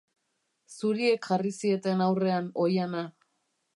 [0.77, 3.05] Zuriek jarri zieten aurrean oihana.